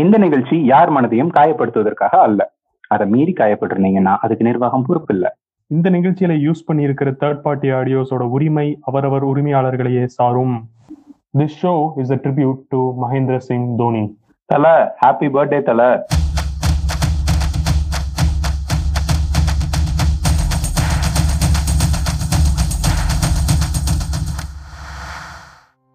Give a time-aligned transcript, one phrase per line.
[0.00, 2.52] இந்த நிகழ்ச்சி யார் மனதையும் காயப்படுத்துவதற்காக அல்ல.
[2.88, 5.36] அதை மீறி காயப்பட்டிருந்தீங்கன்னா அதுக்கு நிர்வாகம் பொறுப்பு இல்ல.
[5.66, 10.56] இந்த நிகழ்ச்சியில யூஸ் பண்ணியிருக்கிற தேர்ட் பார்ட்டி ஆடியோஸோட உரிமை அவரவர் உரிமையாளர்களையே சாரும்.
[11.38, 16.06] This show is a tribute to Mahendra Singh Dhoni Thala happy birthday தல.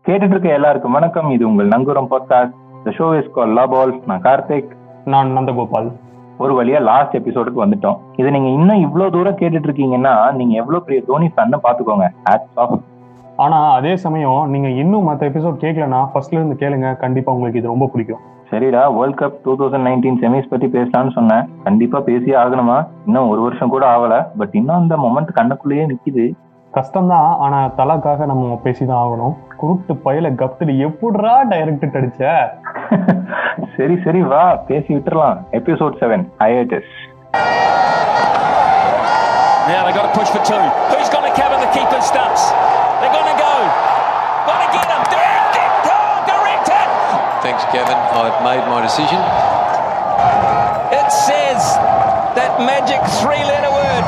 [0.08, 1.30] கேட்டுட்டு இருக்க எல்லாருக்கும் வணக்கம்.
[1.30, 4.70] இது உங்கள் Nanguram podcast the show is கால் லா பால் நான் கார்த்திக்.
[5.06, 5.90] நான் நந்தகோபால்.
[6.38, 7.98] ஒரு வழியா லாஸ்ட் எபிசோடுக்கு வந்துட்டோம்.
[8.16, 12.80] இதை நீங்க இன்னும் இவ்வளவு தூரம் கேட்டுட்டு இருக்கீங்கன்னா நீங்க எவ்வளவு பெரிய தோனி ஃபன்னு பாத்துக்கோங்க ஹேட்ஸ் ஆஃப்
[13.36, 16.98] ஆனா அதே சமயம் நீங்க இன்னும் மத்த எபிசோட் கேட்கலனா ஃபர்ஸ்ட்ல இருந்து கேளுங்க.
[16.98, 18.24] கண்டிப்பா உங்களுக்கு இது ரொம்ப பிடிக்கும்.
[18.52, 21.44] சரிடா world cup two thousand nineteen semis பத்தி பேசலாம்னு சொன்னேன்.
[21.64, 22.88] கண்டிப்பா பேசியே ஆகணுமா?
[23.06, 24.26] இன்னும் ஒரு வருஷம் கூட ஆகல.
[24.38, 26.26] பட் இன்னும் அந்த மொமெண்ட் கண்ணுக்குள்ளேயே நிக்குது.
[26.76, 32.24] கஷ்டம்தான் ஆனா தலாக்காக நம்ம பேசிதான் ஆகணும் குருட்டு பயில கப்தில் எப்படிரா டைரக்ட் அடிச்ச
[33.78, 36.92] சரி சரி வா பேசி விட்டுறலாம் episode seven hiatus
[39.70, 40.62] Now they've got to push for two.
[40.92, 42.44] Who's going to cover the keeper's stumps?
[43.00, 43.52] They're going to go.
[44.48, 45.04] Going to get him.
[45.14, 45.70] Directed.
[45.92, 46.88] Oh, directed.
[47.44, 48.00] Thanks, Kevin.
[48.20, 49.22] I've made my decision.
[50.92, 51.62] It says
[52.40, 54.06] that magic three-letter word.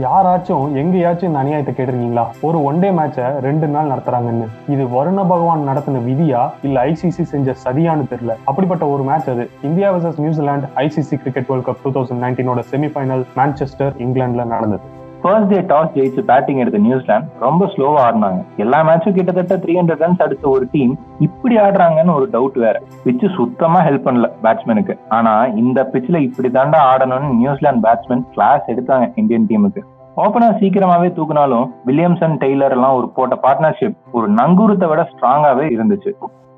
[0.00, 2.26] யாராச்சும் எங்கேயாச்சும் இந்த அநியாயத்தை கேட்டிருக்கீங்களா?
[2.40, 4.46] ஒரு one day மேட்சை ரெண்டு நாள் நடத்துறாங்கன்னு.
[4.68, 6.50] இது வருண பகவான் நடத்தின விதியா?
[6.62, 8.34] இல்ல ஐசிசி செஞ்ச சதியான்னு தெரியல.
[8.44, 9.50] அப்படிப்பட்ட ஒரு மேட்ச் அது.
[9.62, 14.93] India versus New Zealand ICC cricket world cup two thousand நைன்டீனோட semifinal Manchester இங்கிலாந்துல நடந்தது.
[15.24, 18.40] ஃபர்ஸ்ட் டே டாஸ் ஜெயிச்சு பேட்டிங் எடுத்த நியூசிலாந்து ரொம்ப ஸ்லோவா ஆடினாங்க.
[18.62, 20.92] எல்லா மேட்சும் கிட்டத்தட்ட த்ரீ ஹண்ட்ரட் ரன்ஸ் அடிச்ச ஒரு டீம்
[21.26, 22.76] இப்படி ஆடுறாங்கன்னு ஒரு டவுட் வேற.
[23.04, 29.08] பிச்சு சுத்தமா ஹெல்ப் பண்ணல பேட்ஸ்மேனுக்கு ஆனா இந்த பிச்சில் இப்படி தாண்டா ஆடணும்னு நியூசிலாந்து பேட்ஸ்மேன் கிளாஸ் எடுத்தாங்க
[29.22, 29.82] இந்தியன் டீமுக்கு
[30.24, 36.12] ஓப்பனர் சீக்கிரமாவே தூக்குனாலும் வில்லியம்சன் டெய்லர் எல்லாம் ஒரு போட்ட பார்ட்னர்ஷிப் ஒரு நங்கூரத்தை விட ஸ்ட்ராங்காவே இருந்துச்சு.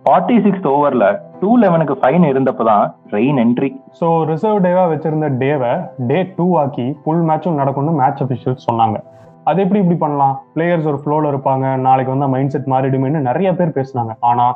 [0.07, 1.05] ஃபார்ட்டி சிக்ஸ் ஓவர்ல
[1.41, 7.23] டூ லெவனுக்கு ஃபைன் இருந்தப்பதான் ரெயின் என்ட்ரி ஸோ ரிசர்வ் டேவா வச்சிருந்த டேவை டே டூ ஆக்கி ஃபுல்
[7.29, 8.97] மேட்சும் நடக்கும்னு மேட்ச் அஃபிஷியல்ஸ் சொன்னாங்க.
[9.45, 10.43] அது எப்படி இப்படி பண்ணலாம்?
[10.55, 14.15] பிளேயர்ஸ் ஒரு ஃப்ளோல இருப்பாங்க நாளைக்கு வந்து மைண்ட் செட் மாறிடுமேன்னு நிறைய பேர் பேசினாங்க.
[14.21, 14.47] ஆனா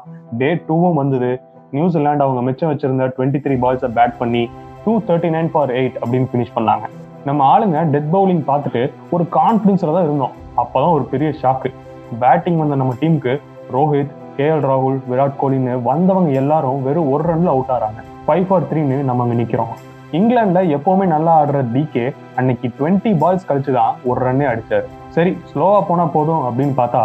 [0.42, 1.40] டே டூவும் வந்தது.
[1.70, 4.44] நியூசிலாந்து அவங்க மிச்சம் வச்சிருந்த டுவெண்ட்டி த்ரீ பால்ஸை பேட் பண்ணி
[4.84, 6.86] two thirty nine for eight அப்படின்னு ஃபினிஷ் பண்ணாங்க.
[7.24, 10.36] நம்ம ஆளுங்க டெத் பவுலிங் பார்த்துட்டு ஒரு கான்ஃபிடன்ஸில் தான் இருந்தோம்.
[10.56, 11.72] அப்போதான் ஒரு பெரிய ஷாக்கு
[12.20, 13.34] பேட்டிங் வந்த நம்ம டீமுக்கு
[13.72, 18.00] ரோஹித் கே எல் ராகுல் விராட் கோலின்னு வந்தவங்க எல்லாரும் வெறும் ஒரு ரன்ல அவுட் ஆறாங்க.
[18.26, 19.72] ஃபைவ் ஃபார் த்ரீன்னு நம்ம அங்கே நிற்கிறோம்
[20.18, 22.04] இங்கிலாந்துல எப்பவுமே நல்லா ஆடுற டிகே
[22.38, 24.86] அன்னைக்கு டுவெண்ட்டி பால்ஸ் கழிச்சு தான் ஒரு ரன்னே அடிச்சார்.
[25.16, 27.02] சரி ஸ்லோவா போனா போதும் அப்படின்னு பார்த்தா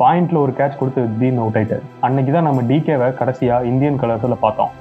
[0.00, 1.84] பாயிண்ட்ல ஒரு கேட்ச் கொடுத்து தீன் அவுட் ஆயிட்டார்.
[2.08, 4.72] அன்னைக்கு தான் நம்ம டிகேவை கடைசியா இந்தியன் கலர்ஸ்ல பார்த்தோம்.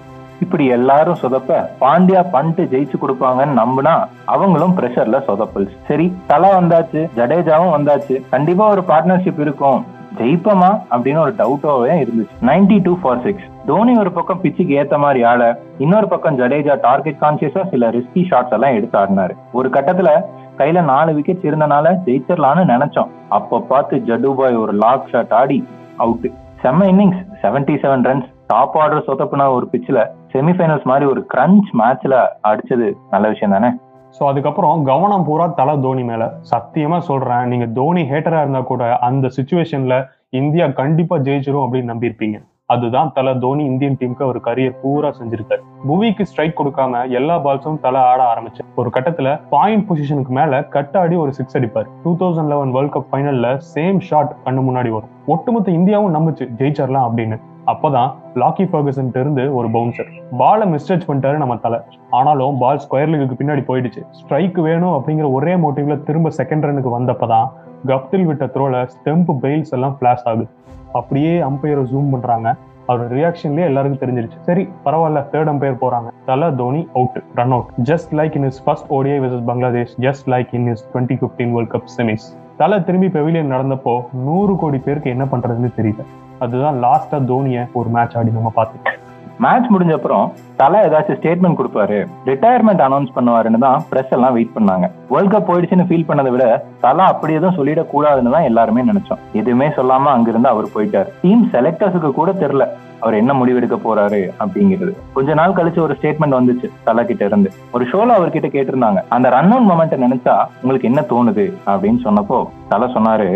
[0.45, 3.95] இப்படி எல்லாரும் சொதப்ப பாண்டியா பண்ட்டு ஜெயிச்சு கொடுப்பாங்கன்னு நம்பினா
[4.35, 5.69] அவங்களும் பிரஷர்ல சொதப்பல்.
[5.91, 8.17] சரி தலை வந்தாச்சு ஜடேஜாவும் வந்தாச்சு.
[8.33, 9.81] கண்டிப்பா ஒரு பார்ட்னர்ஷிப் இருக்கும்.
[10.15, 12.35] ஜெயிப்பமா அப்படின்னு ஒரு டவுட்டோவே இருந்துச்சு.
[12.41, 17.21] Ninety two for six Dhoni ஒரு பக்கம் பிச்சுக்கு ஏத்த மாதிரி ஆள இன்னொரு பக்கம் ஜடேஜா டார்கெட்
[17.21, 19.31] கான்சியஸா சில ரிஸ்கி ஷாட்ஸ் எல்லாம் எடுத்து ஆடினாரு.
[19.51, 20.21] ஒரு கட்டத்துல
[20.57, 23.07] கையில நாலு விக்கெட்ஸ் இருந்தனால ஜெயிச்சிடலாம்னு நினைச்சோம்.
[23.29, 26.31] அப்ப பார்த்து ஜடுபாய் ஒரு லாக் ஷாட் ஆடி அவுட்
[26.63, 32.25] செம்ம innings seventy seven runs top order சொதப்புன ஒரு பிச்சில் செமிஃபைனல்ஸ் மாதிரி ஒரு கிரன்ச் மேட்ச்ல
[32.43, 33.69] அடிச்சது நல்ல விஷயம் தானே?
[34.17, 36.23] ஸோ அதுக்கப்புறம் கவனம் பூரா தலை தோனி மேல.
[36.51, 39.95] சத்தியமா சொல்றேன் நீங்க தோனி ஹேட்டரா இருந்தா கூட அந்த சுச்சுவேஷன்ல
[40.41, 42.37] இந்தியா கண்டிப்பா ஜெயிச்சிரும் அப்படின்னு நம்பியிருப்பீங்க.
[42.69, 45.59] அதுதான் தலை தோனி இந்தியன் டீமுக்கு ஒரு கரியர் பூரா செஞ்சிருக்காரு.
[45.89, 48.59] புவிக்கு ஸ்ட்ரைக் கொடுக்காம எல்லா பால்ஸும் தலை ஆட ஆரம்பிச்சு.
[48.75, 51.85] ஒரு கட்டத்துல பாயிண்ட் பொசிஷனுக்கு மேல கட்டாடி ஒரு சிக்ஸ் அடிப்பார்.
[52.03, 55.09] Two thousand eleven world cup ஃபைனல்ல same shot கண்ணு முன்னாடி வரும்.
[55.27, 57.39] ஒட்டுமொத்த இந்தியாவும் நம்புச்சு ஜெயிச்சிடலாம் அப்படின்னு.
[57.65, 61.79] அப்பதான் லாக்கி ஃபர்கசன் இருந்து ஒரு பவுன்சர் பாலை மிஸ்டேச் பண்ணிட்டாரு நம்ம தலை.
[62.09, 64.03] ஆனாலும் பால் ஸ்கொயர் லீக்கு பின்னாடி போயிடுச்சு.
[64.11, 67.47] ஸ்ட்ரைக் வேணும் அப்படிங்கிற ஒரே மோட்டிவ்ல திரும்ப செகண்ட் ரன்னுக்கு வந்தப்பதான்
[67.85, 70.47] கப்தில் விட்ட த்ரோல ஸ்டெம்ப் பெயில்ஸ் எல்லாம் ஃபிளாஷ் ஆகுது.
[70.93, 72.55] அப்படியே அம்பையரை ஜூம் பண்றாங்க.
[72.87, 74.39] அவரோட ரியாக்ஷன்லயே எல்லாருக்கும் தெரிஞ்சிருச்சு.
[74.41, 76.07] சரி பரவாயில்ல தேர்ட் அம்பையர் போறாங்க.
[76.25, 80.47] Thala Dhoni out run out just like in his first ODI versus Bangladesh just like
[80.51, 82.27] in his twenty fifteen world cup semis
[82.57, 86.03] தலை திரும்பி பெவிலியன் நடந்தப்போ நூறு கோடி பேருக்கு என்ன பண்றதுன்னு தெரியல.
[86.39, 89.06] அதுதான் லாஸ்டா தோனிய ஒரு மேட்ச் ஆடி நம்ம பார்த்துக்கோம்
[89.43, 90.25] மேட்ச் முடிஞ்ச அப்புறம்
[90.59, 91.97] தலை ஏதாச்சும் ஸ்டேட்மெண்ட் கொடுப்பாரு.
[92.29, 94.85] ரிட்டையர்மெண்ட் அனௌன்ஸ் பண்ணுவாருன்னு தான் பிரஸ் எல்லாம் வெயிட் பண்ணாங்க.
[95.13, 96.45] வேர்ல்ட் கப் போயிடுச்சுன்னு ஃபீல் பண்ணதை விட
[96.85, 99.21] தலா அப்படி எதுவும் சொல்லிடக்கூடாதுன்னு தான் எல்லாருமே நினைச்சோம்.
[99.41, 101.11] எதுவுமே சொல்லாம அங்கிருந்து அவர் போயிட்டாரு.
[101.23, 102.67] டீம் செலக்டர்ஸுக்கு கூட தெரியல
[103.03, 104.93] அவர் என்ன முடிவெடுக்க போறாரு அப்படிங்கிறது.
[105.17, 107.49] கொஞ்ச நாள் கழிச்சு ஒரு ஸ்டேட்மெண்ட் வந்துச்சு தலா கிட்ட இருந்து.
[107.75, 109.01] ஒரு ஷோல அவர்கிட்ட கேட்டிருந்தாங்க.
[109.17, 112.39] அந்த ரன் அவுன் மொமெண்ட் நினைச்சா உங்களுக்கு என்ன தோணுது அப்படின்னு சொன்னப்போ
[112.73, 113.29] தலை சொன்னாரு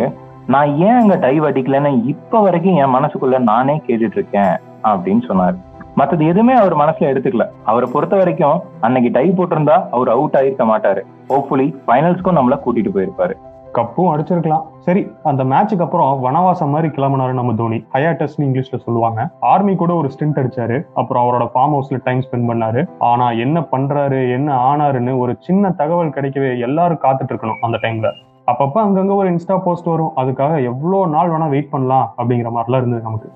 [0.54, 4.56] நான் ஏன் அங்க டைவ் அடிக்கலன்னு இப்ப வரைக்கும் என் மனசுக்குள்ள நானே கேட்டுட்டு இருக்கேன்
[4.92, 5.58] அப்படின்னு சொன்னாரு.
[5.96, 7.46] மற்றது எதுவுமே அவர் மனசுல எடுத்துக்கல.
[7.64, 11.02] அவரை பொறுத்த வரைக்கும் அன்னைக்கு டை போட்டிருந்தா அவர் அவுட் ஆயிருக்க மாட்டாரு.
[11.30, 13.34] ஹோப்ஃபுல்லி ஃபைனல்ஸ்க்கும் நம்மள கூட்டிட்டு போயிருப்பாரு.
[13.74, 14.64] கப்பும் அடிச்சிருக்கலாம்.
[14.80, 17.84] சரி அந்த மேட்சுக்கு அப்புறம் வனவாசம் மாதிரி கிளம்பினாரு நம்ம தோனி.
[17.94, 19.30] ஹயாட்டஸ்னு இங்கிலீஷ்ல சொல்லுவாங்க.
[19.40, 20.86] ஆர்மி கூட ஒரு ஸ்டிண்ட் அடிச்சாரு.
[20.94, 22.88] அப்புறம் அவரோட ஃபார்ம் ஹவுஸ்ல டைம் ஸ்பெண்ட் பண்ணாரு.
[23.00, 28.10] ஆனா என்ன பண்றாரு என்ன ஆனாருன்னு ஒரு சின்ன தகவல் கிடைக்கவே எல்லாரும் காத்துட்டு இருக்கணும் அந்த டைம்ல
[28.52, 30.12] அப்பப்ப அங்கங்க ஒரு இன்ஸ்டா போஸ்ட் வரும்.
[30.16, 33.32] அதுக்காக எவ்வளவு நாள் வேணா வெயிட் பண்ணலாம் அப்படிங்கிற மாதிரிலாம் இருந்தது நமக்கு.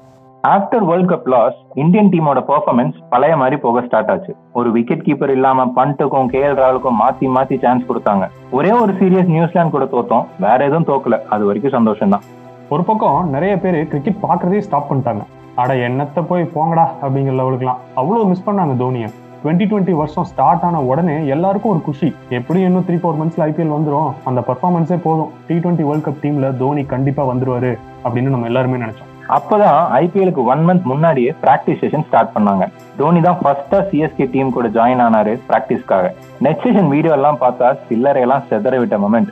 [0.54, 4.32] After world cup loss Indian டீமோட பெர்ஃபார்மன்ஸ் பழைய மாதிரி போக ஸ்டார்ட் ஆச்சு.
[4.60, 8.26] ஒரு விக்கெட் கீப்பர் இல்லாம பண்ட்டுக்கும் கே எல் ராகுலுக்கும் மாத்தி மாத்தி சான்ஸ் கொடுத்தாங்க.
[8.58, 10.26] ஒரே ஒரு சீரியஸ் நியூசிலாந்து கூட தோத்தோம்.
[10.46, 11.18] வேற எதுவும் தோக்கல.
[11.36, 12.26] அது வரைக்கும் சந்தோஷம் தான்
[12.74, 15.24] ஒரு பக்கம் நிறைய பேர் கிரிக்கெட் பார்க்கறதே ஸ்டாப் பண்ணிட்டாங்க.
[15.64, 19.10] அட என்னத்த போய் போங்கடா அப்படிங்கிற லெவலுக்குலாம் அவ்வளோ மிஸ் பண்ணாங்க தோனியை.
[19.42, 22.12] டுவெண்ட்டி டுவெண்ட்டி வருஷம் ஸ்டார்ட் ஆன உடனே எல்லாருக்கும் ஒரு குஷி.
[22.40, 24.12] எப்படியும் இன்னும் த்ரீ ஃபோர் மந்த்ஸ்ல ஐபிஎல் வந்துரும்?
[24.30, 25.34] அந்த பர்ஃபார்மன்ஸே போதும்.
[25.48, 27.74] டி டுவெண்ட்டி வேர்ல்ட் கப் டீம்ல தோனி கண்டிப்பா வந்துருவாரு
[28.06, 29.12] அப்படின்னு நம்ம எல்லாருமே நினைச்சோம்.
[29.38, 32.66] அப்பதான் ஐபிஎலுக்கு ஒன் மந்த் முன்னாடியே பிராக்டிஸ் செஷன் ஸ்டார்ட் பண்ணாங்க.
[33.00, 36.12] தோனி தான் ஃபர்ஸ்டா சிஎஸ்கே டீம் கூட ஜாயின் ஆனாரு பிராக்டிஸ்க்காக
[36.46, 39.32] நெக்ஸ்ட் செஷன் வீடியோ எல்லாம் பார்த்தா சில்லறையெல்லாம் செதற விட்ட மொமெண்ட்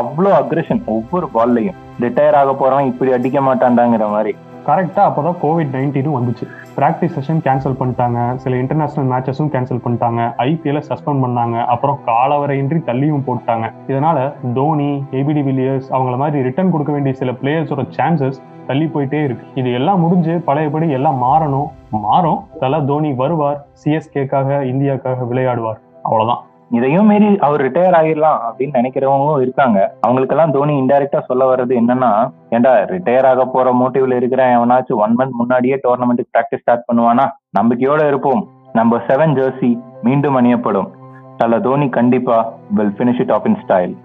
[0.00, 4.32] அவ்வளோ அக்ரெஷன் ஒவ்வொரு பால்லையும் ரிட்டையர் ஆக போறவன் இப்படி அடிக்க மாட்டான்டாங்கிற மாதிரி.
[4.66, 6.46] கரெக்டாக அப்போ தான் கோவிட் நைன்டீனும் வந்துச்சு.
[6.76, 8.18] ப்ராக்டிஸ் செஷன் கேன்சல் பண்ணிட்டாங்க.
[8.42, 10.20] சில இன்டர்நேஷனல் மேட்சஸும் கேன்சல் பண்ணிட்டாங்க.
[10.48, 11.56] ஐபிஎல் சஸ்பெண்ட் பண்ணாங்க.
[11.74, 14.18] அப்புறம் காலவரையின்றி தள்ளியும் போட்டாங்க இதனால
[14.58, 14.90] தோனி
[15.20, 19.46] ஏபிடி வில்லியர்ஸ் அவங்கள மாதிரி ரிட்டர்ன் கொடுக்க வேண்டிய சில பிளேயர்ஸோட சான்சஸ் தள்ளி போயிட்டே இருக்கு.
[19.54, 21.68] இது எல்லாம் முடிஞ்சு பழையபடி எல்லாம் மாறணும்.
[21.90, 22.40] மாறும்.
[22.60, 23.66] தல தோனி வருவார்.
[23.84, 25.80] சிஎஸ்கேக்காக இந்தியாக்காக விளையாடுவார்.
[26.02, 26.44] அவ்வளவுதான்.
[26.70, 29.94] இதையும் மீறி அவர் ரிட்டையர் ஆகிடலாம் அப்படின்னு நினைக்கிறவங்களும் இருக்காங்க.
[30.00, 32.10] அவங்களுக்கெல்லாம் தோனி இன்டைரக்டா சொல்ல வர்றது என்னன்னா
[32.50, 37.30] ஏண்டா ரிட்டையர் ஆக போற மோட்டிவ்ல இருக்கிற எவனாச்சும் ஒன் மந்த் முன்னாடியே டோர்னமெண்ட்டுக்கு ப்ராக்டிஸ் ஸ்டார்ட் பண்ணுவானா?
[37.60, 38.48] நம்பிக்கையோட இருப்போம்.
[38.72, 40.88] நம்ம செவன் ஜெர்சி மீண்டும் அணியப்படும்.
[41.36, 43.96] தல தோனி கண்டிப்பா will finish it off in style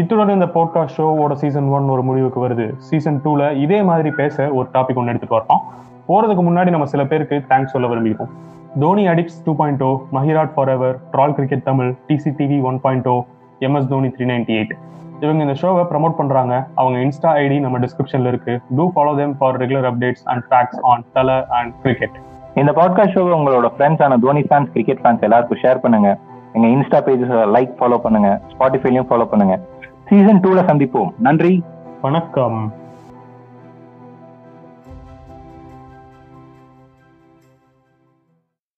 [0.00, 2.64] இத்துடன் இந்த போட்காஸ்ட் ஷோவோட சீசன் ஒன் ஒரு முடிவுக்கு வருது.
[2.78, 5.62] சீசன் டூல இதே மாதிரி பேச ஒரு டாபிக் ஒன்று எடுத்துட்டு வரோம்
[6.08, 8.32] போறதுக்கு முன்னாடி நம்ம சில பேருக்கு தேங்க்ஸ் சொல்ல விரும்பிக்கிறோம்
[8.80, 13.16] Dhoni addicts two point o மஹிராட் forever troll cricket Tamil DC TV one point o
[13.60, 14.74] MS Dhoni three ninety eight
[15.20, 18.54] இவங்க இந்த ஷோவை ப்ரமோட் பண்ணுறாங்க அவங்க இன்ஸ்டா ஐடி நம்ம டிஸ்கிரிப்ஷனில் இருக்கு.
[18.76, 22.16] To follow them for regular updates and facts on Thala and cricket
[22.54, 26.10] இந்த podcast ஷோவை உங்களோட ஃப்ரெண்ட்ஸ் ஆன தோனி ஃபேன்ஸ் கிரிக்கெட் ஃபேன்ஸ் எல்லாருக்கும் ஷேர் பண்ணுங்க.
[26.52, 29.60] எங்க இன்ஸ்டா பேஜஸ் லைக் ஃபாலோ பண்ணுங்க ஸ்பாட்டிஃபைலையும் ஃபாலோ பண்ணுங்க.
[30.04, 31.10] சீசன் டூல சந்திப்போம்.
[31.18, 31.62] நன்றி.
[32.00, 32.72] வணக்கம்.